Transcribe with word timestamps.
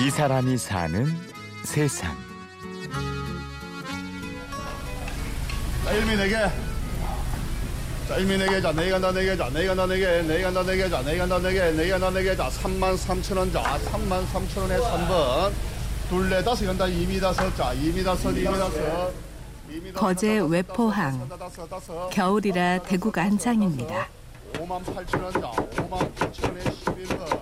이 0.00 0.10
사람이 0.10 0.58
사는 0.58 1.06
세상. 1.62 2.16
자, 5.84 5.92
일미 5.92 6.16
네 6.16 6.28
개. 6.28 6.34
자, 8.08 8.16
일미 8.16 8.36
네 8.36 8.46
개. 8.48 8.60
자, 8.60 8.72
네 8.72 8.90
간다 8.90 9.12
네 9.12 9.24
개. 9.24 9.36
자, 9.36 9.48
네 9.52 9.66
간다 9.66 9.86
네 9.86 9.98
개. 9.98 10.22
네 10.22 10.42
간다 10.42 10.62
네 10.64 10.76
개. 10.76 10.90
자, 10.90 11.02
네 11.02 11.16
간다 11.16 11.38
네 11.38 11.52
개. 11.52 11.70
네 11.70 11.88
간다 11.88 12.10
네 12.10 12.22
개. 12.24 12.36
자, 12.36 12.48
3만 12.48 12.96
3천 12.96 13.38
원. 13.38 13.52
자, 13.52 13.62
3만 13.62 14.26
3천 14.26 14.62
원에 14.62 14.76
3번. 14.78 15.52
둘레 16.08 16.42
다섯 16.42 16.66
간다. 16.66 16.86
2미 16.86 17.20
다섯. 17.20 17.54
자, 17.56 17.72
2미 17.74 18.04
다섯. 18.04 18.30
2미 18.30 18.44
다섯. 18.44 19.12
거제 19.94 20.40
외포항. 20.40 21.28
겨울이라 22.10 22.82
대구가 22.82 23.22
한창입니다. 23.22 24.08
5만 24.54 24.84
8천 24.84 25.22
원. 25.22 25.32
자, 25.32 25.50
5만 25.76 26.14
8천 26.14 26.48
원에 26.48 26.60
11번. 26.64 27.33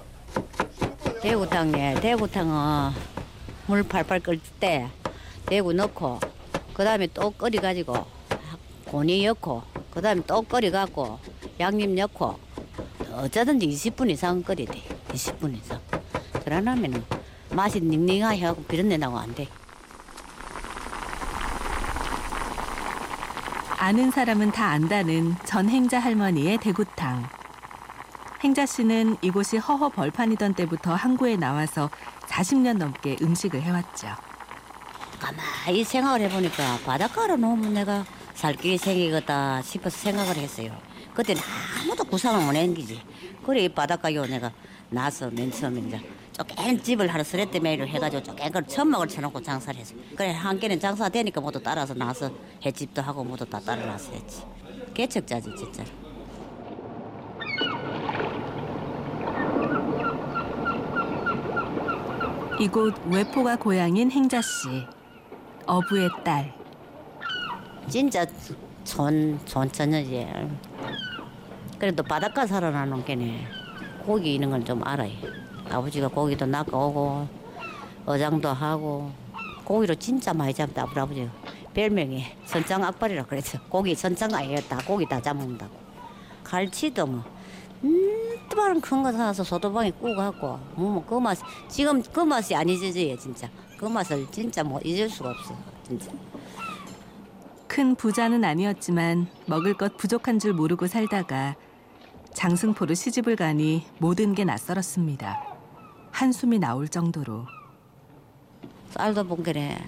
대구탕에 1.23 2.01
대구탕은 2.01 2.91
물 3.69 3.85
팔팔 3.85 4.21
끓을 4.21 4.41
때 4.59 4.89
대구 5.47 5.73
넣고 5.73 6.19
그 6.75 6.85
다음에 6.85 7.07
또 7.15 7.31
끓여 7.31 7.61
가지고 7.61 8.07
고니 8.87 9.25
넣고 9.27 9.63
그 9.93 10.03
다음에 10.03 10.21
또 10.27 10.43
끓여 10.43 10.73
갖고 10.73 11.21
양념 11.61 11.95
넣고 11.95 12.39
어쩌든지 13.13 13.69
20분 13.69 14.11
이상 14.11 14.43
끓여야 14.43 14.67
돼 14.67 14.83
20분 15.11 15.57
이상. 15.57 15.81
그러려면 16.45 17.05
맛이 17.51 17.81
닝닝하게 17.81 18.45
하고 18.45 18.65
비린내 18.65 18.97
나고 18.97 19.17
안돼. 19.17 19.47
아는 23.79 24.11
사람은 24.11 24.51
다 24.51 24.71
안다는 24.71 25.37
전행자 25.45 26.01
할머니의 26.01 26.59
대구탕. 26.59 27.42
행자 28.43 28.67
씨는 28.67 29.19
이곳이 29.23 29.57
허허 29.57 29.91
벌판이던 29.91 30.55
때부터 30.55 30.95
항구에 30.97 31.37
나와서 31.37 31.89
40년 32.27 32.77
넘게 32.77 33.19
음식을 33.23 33.63
해왔죠. 33.63 34.09
가만히 35.21 35.85
생각을 35.85 36.23
해보니까 36.23 36.79
바닷가로 36.85 37.37
놓으면 37.37 37.75
내가 37.75 38.05
살 38.35 38.57
길이 38.57 38.77
생기겠다 38.77 39.63
싶어서 39.63 39.97
생각을 39.97 40.35
했어요. 40.39 40.77
그때는 41.15 41.41
아무도 41.81 42.03
구상을 42.03 42.45
못 42.45 42.57
했기지. 42.57 43.01
그래 43.47 43.63
이 43.63 43.69
바닷가요 43.69 44.27
내가 44.27 44.51
나서 44.91 45.31
맨 45.31 45.53
처음에 45.53 45.81
이제 45.81 46.01
쪼껜 46.33 46.83
집을 46.83 47.07
하루 47.15 47.23
메일을 47.61 47.87
해가지고 47.87 48.25
쪼껜 48.25 48.53
걸 48.53 48.67
천막을 48.67 49.07
쳐놓고 49.07 49.41
장사를 49.41 49.79
했어. 49.79 49.95
그래 50.17 50.33
한 50.33 50.59
개는 50.59 50.81
장사 50.81 51.09
되니까 51.09 51.41
모두 51.41 51.63
따라서 51.63 51.95
나서 51.95 52.29
횟집도 52.67 53.03
하고 53.03 53.23
모두 53.23 53.49
다 53.49 53.61
따라 53.61 53.87
나서 53.87 54.11
했지. 54.11 54.43
개척자지 54.95 55.55
진짜. 55.57 55.85
이곳 62.63 62.95
외포가 63.07 63.57
고향인 63.57 64.13
행자 64.13 64.41
씨. 64.41 64.87
어부의 65.67 66.09
딸. 66.25 66.55
진짜 67.89 68.25
촌 68.85 69.41
촌처녀지. 69.45 70.29
그래도 71.77 72.05
바닷가 72.05 72.47
살아나는 72.47 73.05
게네 73.05 73.49
고기 74.07 74.37
있는 74.37 74.51
건좀 74.51 74.81
알아요. 74.87 75.11
아버지가 75.71 76.07
고기도 76.07 76.47
낚아오고 76.47 77.27
어장도 78.07 78.49
하고 78.51 79.11
고기로 79.65 79.97
진짜 79.97 80.33
많이 80.33 80.55
잡다 80.55 80.85
아버지 80.85 81.29
별명이 81.75 82.25
선장 82.45 82.85
악발이라 82.85 83.25
그랬어. 83.25 83.59
고기 83.69 83.97
선장 83.97 84.33
아니에요. 84.33 84.61
다 84.69 84.79
고기 84.87 85.05
다 85.05 85.21
잡는다고. 85.21 85.75
갈치도 86.45 87.07
뭐 87.07 87.25
음, 87.83 88.12
뜨바른 88.53 88.83
큰거 88.83 89.11
사서 89.11 89.43
소도방에 89.45 89.91
구워 89.93 90.15
갖고 90.15 90.59
뭐그 90.75 91.15
맛 91.21 91.39
지금 91.71 92.03
그 92.03 92.21
맛이 92.21 92.55
아니지 92.55 93.17
진짜 93.19 93.49
그 93.79 93.87
맛을 93.87 94.31
진짜 94.31 94.63
뭐 94.63 94.79
잊을 94.85 95.09
수가 95.09 95.31
없어 95.31 95.57
진짜. 95.83 96.13
큰 97.67 97.95
부자는 97.95 98.45
아니었지만 98.45 99.27
먹을 99.47 99.73
것 99.73 99.97
부족한 99.97 100.39
줄 100.39 100.53
모르고 100.53 100.87
살다가 100.87 101.57
장승포로 102.35 102.93
시집을 102.93 103.37
가니 103.37 103.87
모든 103.97 104.35
게 104.35 104.45
낯설었습니다. 104.45 105.43
한숨이 106.11 106.59
나올 106.59 106.89
정도로 106.89 107.47
쌀도 108.91 109.25
본게네 109.25 109.79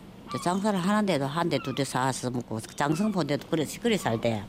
장사를 0.42 0.78
하는데도 0.80 1.26
한 1.26 1.50
대 1.50 1.58
두 1.58 1.74
대 1.74 1.84
사서 1.84 2.30
먹고 2.30 2.60
장성포인데도 2.60 3.46
그래 3.48 3.66
그래 3.82 3.98
살대. 3.98 4.42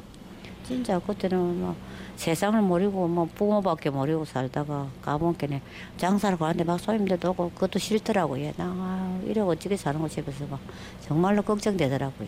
진짜 0.68 0.98
그때는 1.00 1.59
뭐 1.62 1.76
세상을 2.16 2.59
모르고 2.62 3.08
뭐 3.08 3.26
부모밖에 3.36 3.90
모르고 3.90 4.26
살다가 4.26 4.88
가본게네 5.02 5.62
장사를 5.98 6.38
가는데 6.38 6.64
막 6.64 6.80
손님들도 6.80 7.30
오고 7.31 7.52
그것도 7.52 7.78
싫더라고요. 7.80 8.52
나 8.58 8.66
아, 8.66 9.20
이래 9.26 9.42
어떻게 9.42 9.76
사는 9.78 10.00
거 10.00 10.08
싶어서 10.08 10.46
막 10.48 10.59
정말로 11.02 11.42
걱정되더라고요. 11.44 12.28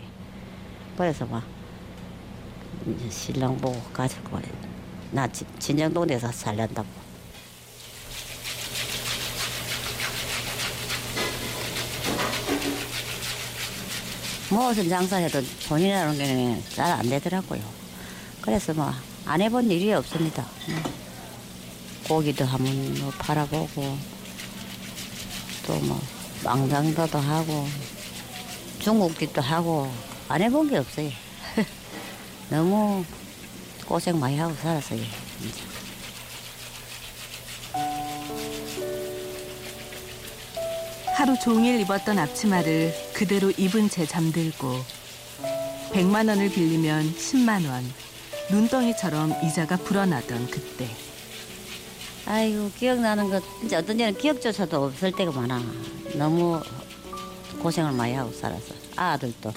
그래서 0.97 1.25
막 1.25 1.43
이제 2.85 3.09
신랑 3.09 3.57
보고 3.57 3.79
그래. 3.91 4.43
나 5.11 5.27
진- 5.27 5.47
진정동네에서 5.59 6.31
살란다고. 6.31 6.87
무엇은 14.49 14.87
장사해도 14.89 15.41
돈이라는 15.67 16.17
게 16.17 16.61
잘 16.75 16.91
안 16.91 17.09
되더라고요. 17.09 17.61
그래서 18.47 18.73
뭐 18.73 18.93
안 19.25 19.41
해본 19.41 19.69
일이 19.69 19.91
없습니다. 19.91 20.45
음. 20.69 20.81
고기도 22.07 22.45
한번 22.45 22.93
뭐 23.01 23.11
팔아보고 23.19 23.97
또 25.67 25.75
뭐 25.81 26.01
망장도도 26.45 27.17
하고 27.17 27.67
중국집도 28.79 29.41
하고 29.41 29.91
안 30.29 30.41
해본 30.41 30.69
게 30.69 30.77
없어요. 30.77 31.11
너무 32.49 33.03
고생 33.85 34.17
많이 34.17 34.37
하고 34.37 34.55
살았어요. 34.55 35.01
진짜. 35.41 35.63
하루 41.17 41.37
종일 41.39 41.81
입었던 41.81 42.17
앞치마를 42.17 42.93
그대로 43.13 43.51
입은 43.51 43.89
채 43.89 44.05
잠들고 44.05 44.81
100만 45.91 46.29
원을 46.29 46.49
빌리면 46.49 47.13
10만 47.15 47.67
원 47.69 47.83
눈덩이처럼 48.51 49.33
이자가 49.43 49.77
불어나던 49.77 50.47
그때. 50.49 50.87
아이고 52.25 52.69
기억나는 52.77 53.29
거 53.29 53.39
진짜 53.59 53.79
어떤 53.79 53.97
때는 53.97 54.17
기억조차도 54.17 54.85
없을 54.85 55.11
때가 55.11 55.31
많아. 55.31 55.61
너무 56.15 56.59
고생을 57.59 57.91
많이 57.91 58.13
하고 58.13 58.31
살아서. 58.31 58.73
아들도. 58.95 59.51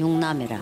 육남이라. 0.00 0.60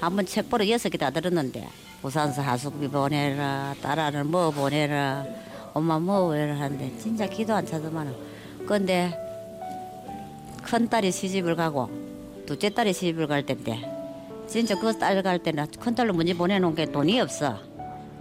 한번 0.00 0.26
책 0.26 0.48
보러 0.48 0.68
여섯 0.68 0.88
개 0.90 0.98
다 0.98 1.10
들었는데 1.10 1.68
부산서 2.02 2.40
하숙비 2.42 2.86
보내라 2.88 3.74
딸아는 3.82 4.30
뭐 4.30 4.50
보내라 4.52 5.24
엄마 5.74 5.98
뭐 5.98 6.28
보내라 6.28 6.54
하는데 6.60 6.96
진짜 6.98 7.26
기도 7.26 7.52
안 7.54 7.66
차더만은 7.66 8.14
근데 8.66 9.12
큰 10.62 10.88
딸이 10.88 11.10
시집을 11.10 11.56
가고 11.56 11.90
둘째 12.46 12.70
딸이 12.70 12.92
시집을 12.92 13.26
갈 13.26 13.44
때인데 13.44 13.97
진짜 14.48 14.74
그딸갈 14.78 15.40
때는 15.40 15.66
큰 15.78 15.94
딸로 15.94 16.14
문제 16.14 16.34
보내놓은 16.34 16.74
게 16.74 16.86
돈이 16.86 17.20
없어. 17.20 17.58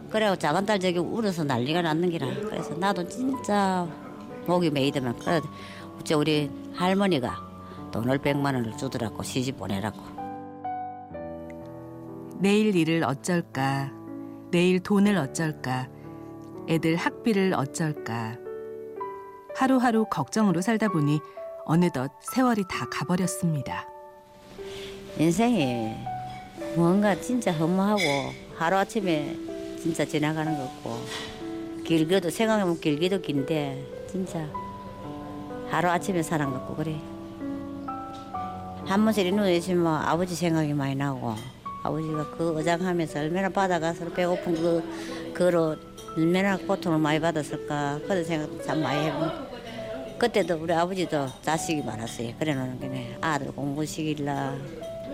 그래고 0.09 0.35
작은 0.35 0.65
딸 0.65 0.79
저기 0.79 0.99
울어서 0.99 1.43
난리가 1.43 1.81
났는 1.81 2.09
기라. 2.09 2.27
그래서 2.27 2.75
나도 2.75 3.07
진짜 3.07 3.87
목이 4.45 4.69
메이더만 4.69 5.17
그래 5.19 5.41
어째 5.99 6.13
우리 6.15 6.51
할머니가 6.73 7.47
돈을 7.91 8.17
백만 8.19 8.55
원을 8.55 8.75
주더라고 8.77 9.23
시집 9.23 9.57
보내라고. 9.57 9.99
내일 12.39 12.75
일을 12.75 13.03
어쩔까 13.03 13.91
내일 14.51 14.81
돈을 14.81 15.17
어쩔까 15.17 15.87
애들 16.69 16.97
학비를 16.97 17.53
어쩔까 17.53 18.37
하루하루 19.55 20.05
걱정으로 20.09 20.61
살다 20.61 20.89
보니 20.89 21.19
어느덧 21.65 22.11
세월이 22.21 22.65
다 22.69 22.85
가버렸습니다. 22.89 23.87
인생이 25.17 25.95
뭔가 26.75 27.19
진짜 27.19 27.51
허무하고 27.51 28.01
하루아침에 28.55 29.35
진짜 29.81 30.05
지나가는 30.05 30.57
것 30.57 30.63
같고 30.63 30.97
길게도 31.85 32.29
생각해보면 32.29 32.79
길게도 32.79 33.21
긴데 33.21 33.83
진짜 34.09 34.47
하루아침에 35.69 36.21
사는 36.23 36.45
것 36.45 36.53
같고 36.59 36.75
그래 36.75 36.99
한 38.85 39.03
번씩 39.03 39.25
이 39.25 39.31
눈에 39.31 39.57
있으면 39.57 39.87
아버지 39.87 40.35
생각이 40.35 40.73
많이 40.73 40.95
나고 40.95 41.35
아버지가 41.83 42.31
그 42.31 42.57
어장하면서 42.57 43.19
얼마나 43.19 43.49
바다가서 43.49 44.09
배고픈 44.09 44.55
그 44.55 45.33
그로 45.33 45.75
얼마나 46.15 46.57
고통을 46.57 46.97
많이 46.97 47.19
받았을까 47.19 47.99
그런 48.07 48.23
생각도 48.23 48.61
참 48.63 48.81
많이 48.81 49.05
해보고 49.05 49.47
그때도 50.17 50.55
우리 50.55 50.73
아버지도 50.73 51.27
자식이 51.43 51.83
많았어요. 51.83 52.33
그래놓은 52.39 52.79
게 52.79 53.17
아들 53.21 53.51
공부 53.51 53.85
시킬라 53.85 54.55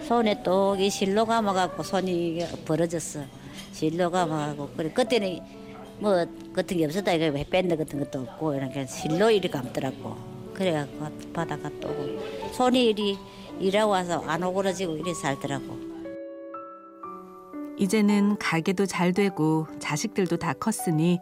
손에 0.07 0.44
또 0.44 0.75
이 0.77 0.89
실로 0.89 1.25
감아갖고 1.25 1.83
손이 1.83 2.45
벌어졌어. 2.65 3.21
실로 3.71 4.11
감아갖고 4.11 4.69
그래. 4.75 4.89
그때는 4.91 5.39
뭐 6.00 6.25
같은 6.53 6.77
게 6.77 6.85
없었다. 6.85 7.13
이거 7.13 7.44
밴드 7.50 7.77
같은 7.77 8.00
것도 8.00 8.21
없고 8.21 8.55
이렇게 8.55 8.85
실로 8.85 9.29
이리 9.29 9.50
감더라고. 9.50 10.15
그래갖고 10.53 11.07
바다가 11.33 11.69
또 11.79 11.89
손이 12.53 12.88
이리 12.88 13.17
일하고 13.59 13.91
와서 13.91 14.21
안 14.27 14.44
오그러지고 14.44 14.97
이리 14.97 15.13
살더라고. 15.13 15.94
이제는 17.77 18.38
가게도 18.38 18.85
잘 18.85 19.13
되고 19.13 19.67
자식들도 19.79 20.38
다 20.38 20.53
컸으니 20.53 21.19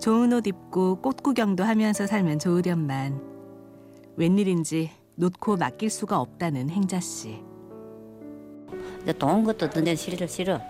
좋은 0.00 0.32
옷 0.32 0.46
입고 0.46 1.00
꽃 1.00 1.22
구경도 1.22 1.64
하면서 1.64 2.06
살면 2.06 2.38
좋으련만. 2.38 3.36
웬일인지 4.16 4.90
놓고 5.14 5.56
맡길 5.56 5.90
수가 5.90 6.18
없다는 6.20 6.70
행자 6.70 7.00
씨. 7.00 7.38
돈 9.12 9.44
것도 9.44 9.70
던전 9.70 9.96
싫어 9.96 10.26
싫어. 10.26 10.60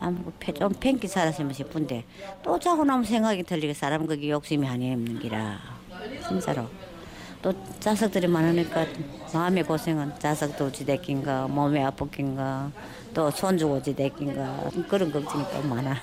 아무 0.00 0.32
그좀 0.38 0.72
팽기 0.80 1.08
살았으면 1.08 1.52
싶은데 1.52 2.04
또 2.42 2.58
자고 2.58 2.84
나면 2.84 3.04
생각이 3.04 3.42
들리게 3.42 3.74
사람 3.74 4.06
그게 4.06 4.30
욕심이 4.30 4.66
아니 4.66 4.92
없는 4.92 5.18
기라. 5.18 5.58
진짜로. 6.28 6.68
또 7.40 7.52
자석들이 7.78 8.26
많으니까 8.26 8.86
마음의 9.34 9.64
고생은 9.64 10.18
자석도 10.18 10.66
어찌됐긴가 10.66 11.48
몸이 11.48 11.78
아프긴가 11.82 12.72
또 13.12 13.30
손주 13.30 13.70
어찌됐긴가 13.70 14.70
그런 14.88 15.12
걱정이 15.12 15.44
또 15.52 15.62
많아. 15.68 15.94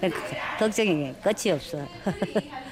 걱정이 0.58 1.14
끝이 1.22 1.52
없어. 1.52 1.78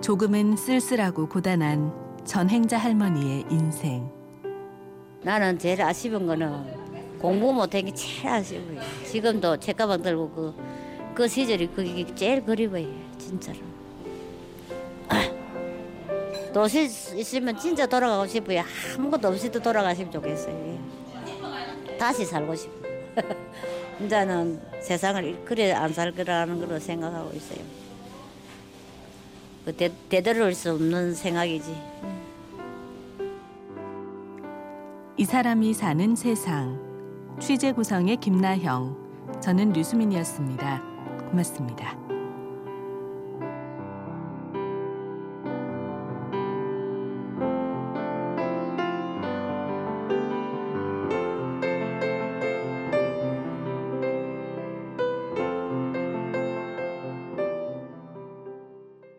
조금은 0.00 0.56
쓸쓸하고 0.56 1.28
고단한 1.28 1.92
전행자 2.24 2.78
할머니의 2.78 3.44
인생. 3.50 4.17
나는 5.22 5.58
제일 5.58 5.82
아쉬운 5.82 6.26
거는 6.26 7.18
공부 7.18 7.52
못한 7.52 7.84
게 7.84 7.92
제일 7.92 8.28
아쉬워요. 8.28 8.80
지금도 9.04 9.56
책가방 9.58 10.02
들고 10.02 10.30
그, 10.30 10.54
그 11.14 11.28
시절이 11.28 11.68
그게 11.68 12.06
제일 12.14 12.44
그리워요. 12.44 12.86
진짜로. 13.18 13.58
도시 16.54 16.84
있으면 16.84 17.58
진짜 17.58 17.86
돌아가고 17.86 18.26
싶어요. 18.26 18.62
아무것도 18.96 19.28
없이도 19.28 19.60
돌아가시면 19.60 20.12
좋겠어요. 20.12 20.78
다시 21.98 22.24
살고 22.24 22.54
싶어. 22.54 22.72
이제는 24.04 24.60
세상을 24.80 25.44
그래 25.44 25.72
안 25.72 25.92
살 25.92 26.12
거라는 26.12 26.60
걸로 26.60 26.78
생각하고 26.78 27.32
있어요. 27.34 27.58
그 29.64 29.74
되, 29.76 29.92
되돌릴 30.08 30.54
수 30.54 30.70
없는 30.72 31.14
생각이지. 31.14 31.74
이 35.20 35.24
사람이 35.24 35.74
사는 35.74 36.14
세상. 36.14 36.78
취재 37.40 37.72
구성의 37.72 38.18
김나형. 38.18 38.96
저는 39.40 39.72
류수민이었습니다. 39.72 40.80
고맙습니다. 41.30 41.98